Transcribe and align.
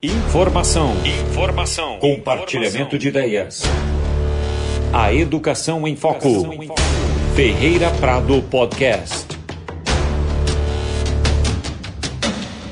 Informação. 0.00 0.92
Informação. 1.04 1.98
Compartilhamento 1.98 2.96
de 2.96 3.08
ideias. 3.08 3.64
A 4.92 5.12
educação 5.12 5.88
em 5.88 5.96
foco. 5.96 6.28
Ferreira 7.34 7.90
Prado 7.98 8.40
Podcast. 8.42 9.26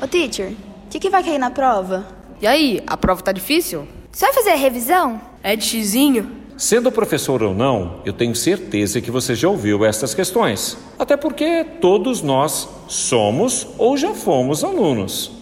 Ô 0.00 0.06
teacher, 0.06 0.52
o 0.52 0.88
que, 0.88 1.00
que 1.00 1.10
vai 1.10 1.24
cair 1.24 1.38
na 1.38 1.50
prova? 1.50 2.06
E 2.40 2.46
aí, 2.46 2.80
a 2.86 2.96
prova 2.96 3.20
tá 3.20 3.32
difícil? 3.32 3.88
Você 4.12 4.24
vai 4.26 4.34
fazer 4.34 4.50
a 4.50 4.54
revisão? 4.54 5.20
É 5.42 5.56
de 5.56 5.64
xizinho? 5.64 6.30
Sendo 6.56 6.92
professor 6.92 7.42
ou 7.42 7.52
não, 7.52 8.00
eu 8.04 8.12
tenho 8.12 8.36
certeza 8.36 9.00
que 9.00 9.10
você 9.10 9.34
já 9.34 9.48
ouviu 9.48 9.84
estas 9.84 10.14
questões. 10.14 10.78
Até 10.96 11.16
porque 11.16 11.64
todos 11.80 12.22
nós 12.22 12.68
somos 12.86 13.66
ou 13.76 13.96
já 13.96 14.14
fomos 14.14 14.62
alunos. 14.62 15.36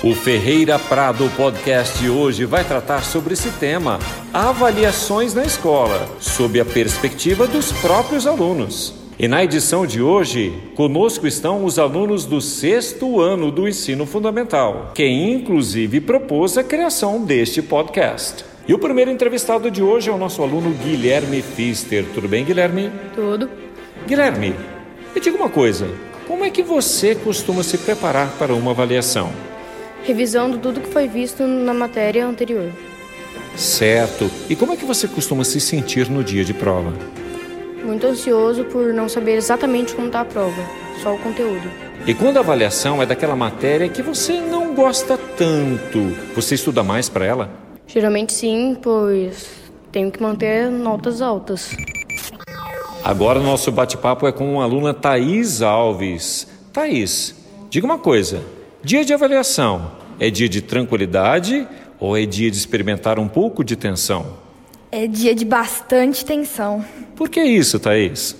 O 0.00 0.14
Ferreira 0.14 0.78
Prado 0.78 1.28
Podcast 1.36 1.98
de 1.98 2.08
hoje 2.08 2.44
vai 2.44 2.62
tratar 2.62 3.02
sobre 3.02 3.34
esse 3.34 3.50
tema: 3.50 3.98
avaliações 4.32 5.34
na 5.34 5.44
escola, 5.44 6.08
sob 6.20 6.60
a 6.60 6.64
perspectiva 6.64 7.48
dos 7.48 7.72
próprios 7.72 8.24
alunos. 8.24 8.94
E 9.18 9.26
na 9.26 9.42
edição 9.42 9.84
de 9.84 10.00
hoje, 10.00 10.52
conosco 10.76 11.26
estão 11.26 11.64
os 11.64 11.80
alunos 11.80 12.24
do 12.24 12.40
sexto 12.40 13.20
ano 13.20 13.50
do 13.50 13.66
ensino 13.66 14.06
fundamental, 14.06 14.92
que 14.94 15.04
inclusive 15.04 16.00
propôs 16.00 16.56
a 16.56 16.62
criação 16.62 17.24
deste 17.24 17.60
podcast. 17.60 18.44
E 18.68 18.74
o 18.74 18.78
primeiro 18.78 19.10
entrevistado 19.10 19.68
de 19.68 19.82
hoje 19.82 20.10
é 20.10 20.12
o 20.12 20.18
nosso 20.18 20.44
aluno 20.44 20.70
Guilherme 20.74 21.42
Fister. 21.42 22.04
Tudo 22.14 22.28
bem, 22.28 22.44
Guilherme? 22.44 22.92
Tudo. 23.16 23.50
Guilherme, 24.06 24.54
me 25.12 25.20
diga 25.20 25.36
uma 25.36 25.50
coisa: 25.50 25.88
como 26.28 26.44
é 26.44 26.50
que 26.50 26.62
você 26.62 27.16
costuma 27.16 27.64
se 27.64 27.78
preparar 27.78 28.36
para 28.38 28.54
uma 28.54 28.70
avaliação? 28.70 29.47
Revisando 30.08 30.56
tudo 30.56 30.80
que 30.80 30.88
foi 30.88 31.06
visto 31.06 31.42
na 31.46 31.74
matéria 31.74 32.26
anterior. 32.26 32.72
Certo. 33.54 34.30
E 34.48 34.56
como 34.56 34.72
é 34.72 34.76
que 34.76 34.86
você 34.86 35.06
costuma 35.06 35.44
se 35.44 35.60
sentir 35.60 36.08
no 36.08 36.24
dia 36.24 36.42
de 36.46 36.54
prova? 36.54 36.94
Muito 37.84 38.06
ansioso 38.06 38.64
por 38.64 38.94
não 38.94 39.06
saber 39.06 39.36
exatamente 39.36 39.94
como 39.94 40.06
está 40.06 40.22
a 40.22 40.24
prova, 40.24 40.62
só 41.02 41.14
o 41.14 41.18
conteúdo. 41.18 41.70
E 42.06 42.14
quando 42.14 42.38
a 42.38 42.40
avaliação 42.40 43.02
é 43.02 43.06
daquela 43.06 43.36
matéria 43.36 43.86
que 43.86 44.00
você 44.00 44.40
não 44.40 44.74
gosta 44.74 45.18
tanto, 45.36 46.16
você 46.34 46.54
estuda 46.54 46.82
mais 46.82 47.10
para 47.10 47.26
ela? 47.26 47.50
Geralmente 47.86 48.32
sim, 48.32 48.78
pois 48.82 49.46
tenho 49.92 50.10
que 50.10 50.22
manter 50.22 50.70
notas 50.70 51.20
altas. 51.20 51.76
Agora 53.04 53.38
o 53.40 53.42
nosso 53.42 53.70
bate-papo 53.70 54.26
é 54.26 54.32
com 54.32 54.58
a 54.58 54.64
aluna 54.64 54.94
Thaís 54.94 55.60
Alves. 55.60 56.48
Thaís, 56.72 57.34
diga 57.68 57.84
uma 57.84 57.98
coisa: 57.98 58.42
dia 58.82 59.04
de 59.04 59.12
avaliação 59.12 59.98
é 60.20 60.30
dia 60.30 60.48
de 60.48 60.60
tranquilidade 60.60 61.66
ou 61.98 62.16
é 62.16 62.24
dia 62.26 62.50
de 62.50 62.56
experimentar 62.56 63.18
um 63.18 63.28
pouco 63.28 63.64
de 63.64 63.76
tensão? 63.76 64.38
É 64.90 65.06
dia 65.06 65.34
de 65.34 65.44
bastante 65.44 66.24
tensão. 66.24 66.84
Por 67.14 67.28
que 67.28 67.42
isso, 67.42 67.78
Thaís? 67.78 68.36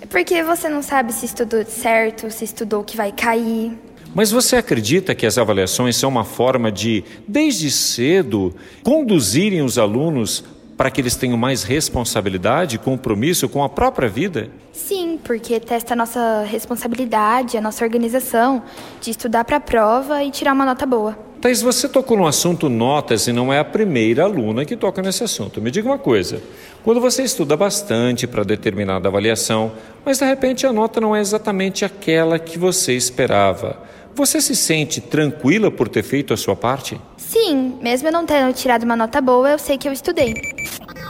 É 0.00 0.06
porque 0.06 0.42
você 0.42 0.68
não 0.68 0.82
sabe 0.82 1.12
se 1.12 1.26
estudou 1.26 1.64
certo, 1.64 2.30
se 2.30 2.44
estudou 2.44 2.80
o 2.80 2.84
que 2.84 2.96
vai 2.96 3.12
cair. 3.12 3.72
Mas 4.14 4.30
você 4.30 4.56
acredita 4.56 5.14
que 5.14 5.26
as 5.26 5.38
avaliações 5.38 5.96
são 5.96 6.08
uma 6.08 6.24
forma 6.24 6.72
de, 6.72 7.04
desde 7.28 7.70
cedo, 7.70 8.54
conduzirem 8.82 9.62
os 9.62 9.78
alunos 9.78 10.42
para 10.80 10.90
que 10.90 10.98
eles 10.98 11.14
tenham 11.14 11.36
mais 11.36 11.62
responsabilidade, 11.62 12.78
compromisso 12.78 13.46
com 13.50 13.62
a 13.62 13.68
própria 13.68 14.08
vida? 14.08 14.48
Sim, 14.72 15.20
porque 15.22 15.60
testa 15.60 15.92
a 15.92 15.96
nossa 15.96 16.42
responsabilidade, 16.48 17.58
a 17.58 17.60
nossa 17.60 17.84
organização 17.84 18.62
de 18.98 19.10
estudar 19.10 19.44
para 19.44 19.58
a 19.58 19.60
prova 19.60 20.24
e 20.24 20.30
tirar 20.30 20.54
uma 20.54 20.64
nota 20.64 20.86
boa. 20.86 21.18
Thais, 21.38 21.60
você 21.60 21.86
tocou 21.86 22.16
no 22.16 22.26
assunto 22.26 22.70
notas 22.70 23.26
e 23.26 23.32
não 23.32 23.52
é 23.52 23.58
a 23.58 23.64
primeira 23.64 24.24
aluna 24.24 24.64
que 24.64 24.74
toca 24.74 25.02
nesse 25.02 25.22
assunto. 25.22 25.60
Me 25.60 25.70
diga 25.70 25.86
uma 25.86 25.98
coisa: 25.98 26.42
quando 26.82 26.98
você 26.98 27.24
estuda 27.24 27.58
bastante 27.58 28.26
para 28.26 28.42
determinada 28.42 29.06
avaliação, 29.06 29.72
mas 30.02 30.18
de 30.18 30.24
repente 30.24 30.66
a 30.66 30.72
nota 30.72 30.98
não 30.98 31.14
é 31.14 31.20
exatamente 31.20 31.84
aquela 31.84 32.38
que 32.38 32.58
você 32.58 32.94
esperava, 32.94 33.82
você 34.14 34.40
se 34.40 34.56
sente 34.56 35.00
tranquila 35.00 35.70
por 35.70 35.88
ter 35.88 36.02
feito 36.02 36.34
a 36.34 36.36
sua 36.36 36.56
parte? 36.56 37.00
Sim, 37.16 37.78
mesmo 37.80 38.08
eu 38.08 38.12
não 38.12 38.26
tendo 38.26 38.52
tirado 38.52 38.82
uma 38.82 38.96
nota 38.96 39.20
boa, 39.20 39.50
eu 39.50 39.58
sei 39.58 39.78
que 39.78 39.86
eu 39.86 39.92
estudei. 39.92 40.34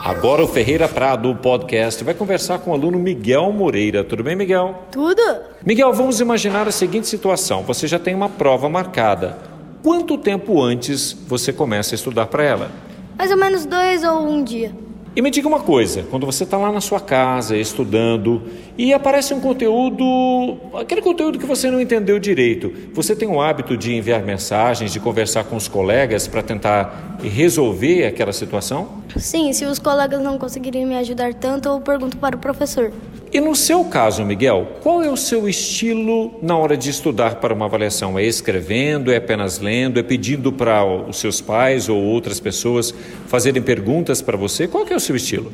Agora 0.03 0.43
o 0.43 0.49
Ferreira 0.49 0.89
Prado, 0.89 1.31
o 1.31 1.37
podcast, 1.37 2.03
vai 2.03 2.15
conversar 2.15 2.59
com 2.61 2.71
o 2.71 2.73
aluno 2.75 2.99
Miguel 2.99 3.53
Moreira. 3.53 4.03
Tudo 4.03 4.25
bem, 4.25 4.35
Miguel? 4.35 4.87
Tudo? 4.91 5.21
Miguel, 5.65 5.93
vamos 5.93 6.21
imaginar 6.21 6.67
a 6.67 6.73
seguinte 6.73 7.07
situação: 7.07 7.63
você 7.65 7.87
já 7.87 7.99
tem 7.99 8.15
uma 8.15 8.31
prova 8.31 8.67
marcada. 8.67 9.37
Quanto 9.83 10.17
tempo 10.17 10.63
antes 10.63 11.13
você 11.13 11.53
começa 11.53 11.95
a 11.95 11.97
estudar 11.97 12.27
para 12.27 12.43
ela? 12.43 12.71
Mais 13.19 13.31
ou 13.31 13.37
menos 13.37 13.67
dois 13.67 14.03
ou 14.03 14.27
um 14.27 14.43
dia. 14.43 14.73
E 15.21 15.23
me 15.23 15.31
diga 15.31 15.47
uma 15.47 15.61
coisa: 15.61 16.03
quando 16.11 16.25
você 16.25 16.45
está 16.45 16.57
lá 16.57 16.73
na 16.73 16.81
sua 16.81 16.99
casa 16.99 17.55
estudando 17.55 18.41
e 18.79 18.95
aparece 18.95 19.35
um 19.35 19.41
conteúdo, 19.41 20.57
aquele 20.73 21.03
conteúdo 21.03 21.39
que 21.39 21.45
você 21.45 21.71
não 21.71 21.79
entendeu 21.79 22.19
direito, 22.19 22.73
você 22.95 23.15
tem 23.15 23.29
o 23.29 23.39
hábito 23.39 23.77
de 23.77 23.95
enviar 23.95 24.23
mensagens, 24.23 24.95
de 24.95 24.99
conversar 24.99 25.45
com 25.45 25.57
os 25.57 25.69
colegas 25.69 26.27
para 26.27 26.43
tentar 26.43 27.19
resolver 27.23 28.07
aquela 28.07 28.33
situação? 28.33 28.89
Sim, 29.15 29.53
se 29.53 29.67
os 29.67 29.79
colegas 29.79 30.23
não 30.23 30.39
conseguirem 30.39 30.87
me 30.87 30.97
ajudar 30.97 31.35
tanto, 31.35 31.69
eu 31.69 31.79
pergunto 31.83 32.17
para 32.17 32.35
o 32.35 32.39
professor. 32.39 32.91
E 33.33 33.41
no 33.41 33.55
seu 33.55 33.85
caso, 33.85 34.25
Miguel, 34.25 34.67
qual 34.83 35.05
é 35.05 35.09
o 35.09 35.17
seu 35.17 35.49
estilo 35.49 36.35
na 36.43 36.57
hora 36.57 36.77
de 36.77 36.91
estudar 36.91 37.37
para 37.37 37.55
uma 37.55 37.67
avaliação? 37.67 38.19
É 38.19 38.25
escrevendo, 38.25 39.13
é 39.13 39.19
apenas 39.19 39.61
lendo, 39.61 40.01
é 40.01 40.03
pedindo 40.03 40.53
para 40.53 40.85
os 40.85 41.19
seus 41.19 41.41
pais 41.41 41.89
ou 41.89 41.97
outras 41.97 42.41
pessoas 42.41 42.93
fazerem 43.29 43.63
perguntas 43.63 44.21
para 44.21 44.37
você? 44.37 44.67
Qual 44.67 44.85
é 44.85 44.97
o 44.97 44.99
seu 44.99 45.15
estilo? 45.15 45.53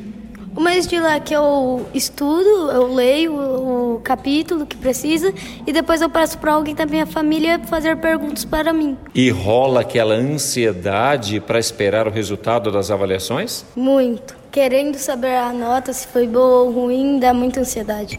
O 0.55 0.59
meu 0.59 0.73
estilo 0.73 1.05
é 1.05 1.19
que 1.19 1.35
eu 1.35 1.85
estudo, 1.93 2.71
eu 2.71 2.91
leio 2.91 3.31
o 3.97 3.99
capítulo 3.99 4.65
que 4.65 4.77
precisa 4.77 5.33
e 5.65 5.73
depois 5.73 6.01
eu 6.01 6.09
peço 6.09 6.37
para 6.37 6.53
alguém 6.53 6.73
da 6.73 6.85
minha 6.85 7.05
família 7.05 7.59
fazer 7.65 7.97
perguntas 7.97 8.45
para 8.45 8.71
mim. 8.71 8.97
E 9.13 9.29
rola 9.29 9.81
aquela 9.81 10.13
ansiedade 10.13 11.39
para 11.39 11.59
esperar 11.59 12.07
o 12.07 12.11
resultado 12.11 12.71
das 12.71 12.89
avaliações? 12.89 13.65
Muito. 13.75 14.35
Querendo 14.51 14.95
saber 14.95 15.35
a 15.35 15.51
nota, 15.51 15.91
se 15.91 16.07
foi 16.07 16.25
boa 16.27 16.63
ou 16.63 16.71
ruim, 16.71 17.19
dá 17.19 17.33
muita 17.33 17.59
ansiedade. 17.59 18.15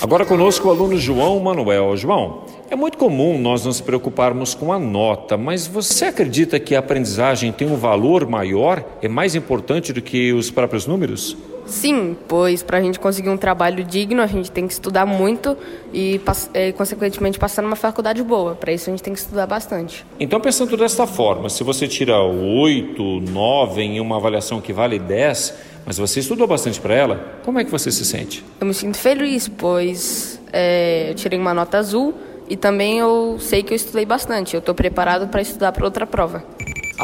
Agora 0.00 0.24
conosco 0.24 0.68
o 0.68 0.70
aluno 0.70 0.96
João 0.96 1.38
Manuel. 1.40 1.96
João, 1.96 2.44
é 2.70 2.76
muito 2.76 2.96
comum 2.96 3.38
nós 3.38 3.64
nos 3.64 3.80
preocuparmos 3.80 4.54
com 4.54 4.72
a 4.72 4.78
nota, 4.78 5.36
mas 5.36 5.66
você 5.66 6.06
acredita 6.06 6.58
que 6.58 6.74
a 6.74 6.78
aprendizagem 6.78 7.52
tem 7.52 7.68
um 7.68 7.76
valor 7.76 8.26
maior, 8.26 8.82
é 9.02 9.08
mais 9.08 9.34
importante 9.34 9.92
do 9.92 10.00
que 10.00 10.32
os 10.32 10.50
próprios 10.50 10.86
números? 10.86 11.36
Sim, 11.72 12.14
pois 12.28 12.62
para 12.62 12.76
a 12.76 12.80
gente 12.82 13.00
conseguir 13.00 13.30
um 13.30 13.36
trabalho 13.38 13.82
digno, 13.82 14.20
a 14.20 14.26
gente 14.26 14.50
tem 14.50 14.66
que 14.66 14.74
estudar 14.74 15.06
muito 15.06 15.56
e, 15.90 16.20
e 16.54 16.72
consequentemente, 16.72 17.38
passar 17.38 17.62
numa 17.62 17.76
faculdade 17.76 18.22
boa. 18.22 18.54
Para 18.54 18.72
isso, 18.72 18.90
a 18.90 18.92
gente 18.92 19.02
tem 19.02 19.14
que 19.14 19.18
estudar 19.18 19.46
bastante. 19.46 20.04
Então, 20.20 20.38
pensando 20.38 20.76
desta 20.76 21.06
forma, 21.06 21.48
se 21.48 21.64
você 21.64 21.88
tira 21.88 22.20
8, 22.20 23.02
9 23.20 23.82
em 23.82 24.00
uma 24.00 24.16
avaliação 24.16 24.60
que 24.60 24.70
vale 24.70 24.98
10, 24.98 25.54
mas 25.86 25.96
você 25.96 26.20
estudou 26.20 26.46
bastante 26.46 26.78
para 26.78 26.94
ela, 26.94 27.40
como 27.42 27.58
é 27.58 27.64
que 27.64 27.70
você 27.70 27.90
se 27.90 28.04
sente? 28.04 28.44
Eu 28.60 28.66
me 28.66 28.74
sinto 28.74 28.98
feliz, 28.98 29.48
pois 29.48 30.38
é, 30.52 31.08
eu 31.08 31.14
tirei 31.14 31.38
uma 31.38 31.54
nota 31.54 31.78
azul 31.78 32.12
e 32.50 32.56
também 32.56 32.98
eu 32.98 33.38
sei 33.40 33.62
que 33.62 33.72
eu 33.72 33.76
estudei 33.76 34.04
bastante. 34.04 34.52
Eu 34.52 34.60
estou 34.60 34.74
preparado 34.74 35.26
para 35.28 35.40
estudar 35.40 35.72
para 35.72 35.86
outra 35.86 36.06
prova. 36.06 36.44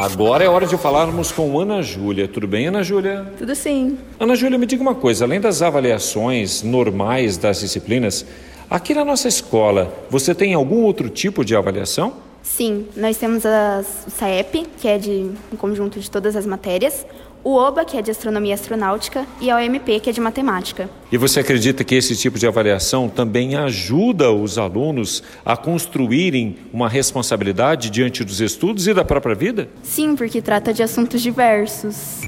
Agora 0.01 0.45
é 0.45 0.47
hora 0.47 0.65
de 0.65 0.77
falarmos 0.77 1.29
com 1.29 1.59
Ana 1.59 1.81
Júlia. 1.81 2.25
Tudo 2.25 2.47
bem, 2.47 2.67
Ana 2.67 2.81
Júlia? 2.81 3.33
Tudo 3.37 3.53
sim. 3.53 3.97
Ana 4.17 4.33
Júlia, 4.33 4.57
me 4.57 4.65
diga 4.65 4.81
uma 4.81 4.95
coisa: 4.95 5.25
além 5.25 5.41
das 5.41 5.61
avaliações 5.61 6.63
normais 6.63 7.35
das 7.35 7.59
disciplinas, 7.59 8.25
aqui 8.69 8.93
na 8.93 9.03
nossa 9.03 9.27
escola, 9.27 9.93
você 10.09 10.33
tem 10.33 10.53
algum 10.53 10.83
outro 10.83 11.09
tipo 11.09 11.43
de 11.43 11.53
avaliação? 11.53 12.13
Sim, 12.41 12.87
nós 12.95 13.17
temos 13.17 13.45
a 13.45 13.83
SAEP, 13.83 14.67
que 14.77 14.87
é 14.87 14.97
de 14.97 15.31
um 15.51 15.57
conjunto 15.57 15.99
de 15.99 16.09
todas 16.09 16.33
as 16.37 16.45
matérias, 16.45 17.05
o 17.43 17.55
OBA, 17.55 17.85
que 17.85 17.97
é 17.97 18.01
de 18.01 18.11
astronomia 18.11 18.53
astronáutica, 18.53 19.25
e 19.39 19.49
a 19.49 19.57
OMP, 19.57 19.99
que 19.99 20.09
é 20.09 20.13
de 20.13 20.19
matemática. 20.19 20.89
E 21.11 21.17
você 21.17 21.39
acredita 21.39 21.83
que 21.83 21.95
esse 21.95 22.15
tipo 22.15 22.37
de 22.37 22.45
avaliação 22.45 23.07
também 23.07 23.55
ajuda 23.55 24.31
os 24.31 24.57
alunos 24.57 25.23
a 25.45 25.55
construírem 25.55 26.57
uma 26.73 26.89
responsabilidade 26.89 27.89
diante 27.89 28.23
dos 28.23 28.41
estudos 28.41 28.87
e 28.87 28.93
da 28.93 29.05
própria 29.05 29.35
vida? 29.35 29.69
Sim, 29.81 30.15
porque 30.15 30.41
trata 30.41 30.73
de 30.73 30.83
assuntos 30.83 31.21
diversos. 31.21 32.21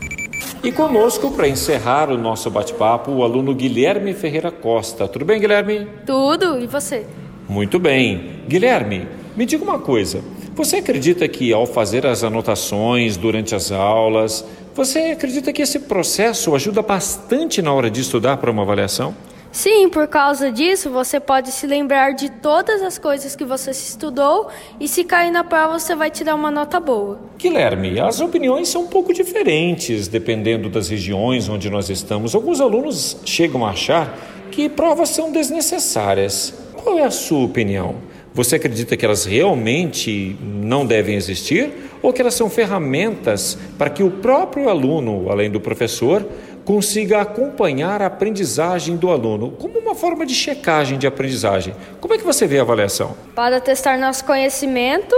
E 0.63 0.72
conosco, 0.72 1.31
para 1.31 1.48
encerrar 1.48 2.12
o 2.12 2.18
nosso 2.18 2.50
bate-papo, 2.50 3.12
o 3.12 3.24
aluno 3.24 3.54
Guilherme 3.54 4.13
Ferreira 4.13 4.52
Costa. 4.52 5.08
Tudo 5.08 5.25
bem, 5.25 5.40
Guilherme? 5.40 5.88
Tudo, 6.06 6.60
e 6.60 6.68
você? 6.68 7.06
Muito 7.50 7.80
bem. 7.80 8.44
Guilherme, 8.48 9.08
me 9.36 9.46
diga 9.46 9.63
uma 9.63 9.80
coisa. 9.80 10.22
Você 10.54 10.78
acredita 10.78 11.28
que 11.28 11.52
ao 11.52 11.66
fazer 11.66 12.06
as 12.06 12.24
anotações 12.24 13.18
durante 13.18 13.56
as 13.56 13.72
aulas, 13.72 14.46
você 14.73 15.00
acredita 15.12 15.51
que 15.51 15.62
esse 15.62 15.79
processo 15.79 16.56
ajuda 16.56 16.81
bastante 16.81 17.62
na 17.62 17.73
hora 17.73 17.89
de 17.89 18.01
estudar 18.01 18.38
para 18.38 18.50
uma 18.50 18.63
avaliação? 18.63 19.15
Sim, 19.51 19.89
por 19.89 20.07
causa 20.07 20.50
disso, 20.50 20.89
você 20.89 21.19
pode 21.19 21.51
se 21.51 21.68
lembrar 21.68 22.13
de 22.13 22.29
todas 22.29 22.81
as 22.81 22.97
coisas 22.97 23.35
que 23.35 23.44
você 23.44 23.71
estudou 23.71 24.47
e 24.79 24.88
se 24.88 25.03
cair 25.03 25.29
na 25.29 25.44
prova, 25.44 25.77
você 25.77 25.94
vai 25.94 26.09
tirar 26.09 26.35
uma 26.35 26.50
nota 26.50 26.79
boa. 26.79 27.19
Guilherme, 27.38 28.00
as 28.00 28.21
opiniões 28.21 28.69
são 28.69 28.83
um 28.83 28.88
pouco 28.88 29.13
diferentes 29.13 30.07
dependendo 30.07 30.69
das 30.69 30.88
regiões 30.88 31.50
onde 31.50 31.69
nós 31.69 31.89
estamos. 31.89 32.33
Alguns 32.33 32.62
alunos 32.62 33.17
chegam 33.25 33.65
a 33.65 33.71
achar 33.71 34.17
que 34.51 34.69
provas 34.69 35.09
são 35.09 35.33
desnecessárias. 35.33 36.53
Qual 36.81 36.97
é 36.97 37.03
a 37.03 37.12
sua 37.12 37.44
opinião? 37.44 37.95
Você 38.33 38.56
acredita 38.56 38.95
que 38.95 39.06
elas 39.06 39.25
realmente 39.25 40.38
não 40.41 40.85
devem 40.85 41.15
existir 41.15 41.74
ou 42.01 42.12
que 42.12 42.21
elas 42.21 42.33
são 42.33 42.50
ferramentas 42.50 43.57
para 43.77 43.89
que 43.89 44.03
o 44.03 44.12
próprio 44.12 44.69
aluno, 44.69 45.30
além 45.30 45.50
do 45.50 45.59
professor, 45.59 46.25
consiga 46.65 47.21
acompanhar 47.21 48.01
a 48.01 48.06
aprendizagem 48.06 48.95
do 48.95 49.09
aluno 49.09 49.51
como 49.51 49.80
uma 49.80 49.95
forma 49.95 50.25
de 50.25 50.33
checagem 50.33 50.98
de 50.98 51.07
aprendizagem. 51.07 51.74
Como 52.00 52.13
é 52.13 52.18
que 52.18 52.24
você 52.24 52.48
vê 52.48 52.59
a 52.59 52.62
avaliação? 52.62 53.15
Para 53.36 53.59
testar 53.59 53.98
nosso 53.98 54.24
conhecimento, 54.25 55.15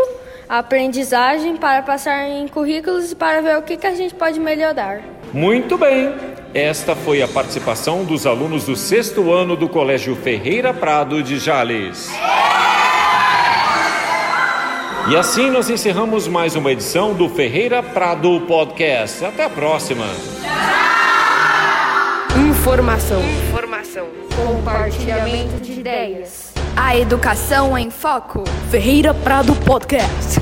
aprendizagem, 0.47 1.57
para 1.57 1.81
passar 1.81 2.27
em 2.27 2.47
currículos 2.47 3.12
e 3.12 3.15
para 3.15 3.41
ver 3.41 3.57
o 3.57 3.62
que, 3.62 3.77
que 3.77 3.88
a 3.88 3.95
gente 3.95 4.13
pode 4.15 4.39
melhorar. 4.39 5.01
Muito 5.33 5.77
bem! 5.77 6.13
Esta 6.53 6.95
foi 6.95 7.24
a 7.24 7.27
participação 7.27 8.03
dos 8.03 8.27
alunos 8.27 8.65
do 8.65 8.75
sexto 8.75 9.33
ano 9.33 9.56
do 9.56 9.68
Colégio 9.68 10.15
Ferreira 10.15 10.71
Prado 10.71 11.24
de 11.24 11.39
Jales. 11.39 12.12
E 15.09 15.17
assim 15.17 15.50
nós 15.50 15.69
encerramos 15.69 16.27
mais 16.29 16.55
uma 16.55 16.71
edição 16.71 17.13
do 17.13 17.27
Ferreira 17.27 17.83
Prado 17.83 18.39
Podcast. 18.47 19.25
Até 19.25 19.44
a 19.44 19.50
próxima! 19.50 20.05
Informação. 22.50 23.21
Informação. 23.50 24.07
Compartilhamento 24.33 25.59
de 25.61 25.73
ideias. 25.73 26.53
A 26.75 26.97
educação 26.97 27.77
em 27.77 27.91
foco. 27.91 28.45
Ferreira 28.71 29.13
Prado 29.13 29.53
Podcast. 29.57 30.39